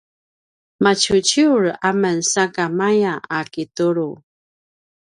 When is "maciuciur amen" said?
0.83-2.19